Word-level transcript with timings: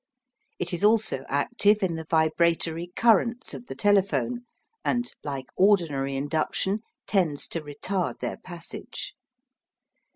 It 0.57 0.73
is 0.73 0.83
also 0.83 1.25
active 1.29 1.83
in 1.83 1.93
the 1.93 2.07
vibratory 2.09 2.91
currents 2.95 3.53
of 3.53 3.67
the 3.67 3.75
telephone, 3.75 4.47
and, 4.83 5.13
like 5.23 5.49
ordinary 5.55 6.15
induction, 6.15 6.81
tends 7.05 7.47
to 7.49 7.61
retard 7.61 8.17
their 8.17 8.37
passage. 8.37 9.13